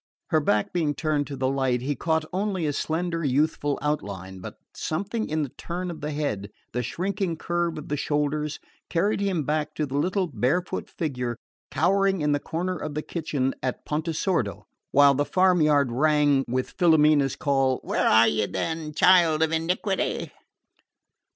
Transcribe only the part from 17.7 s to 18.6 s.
"Where are you